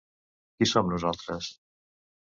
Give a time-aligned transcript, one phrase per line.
[0.63, 1.53] Qui som nosaltres?